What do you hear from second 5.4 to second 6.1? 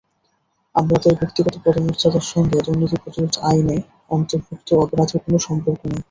সম্পর্ক নেই।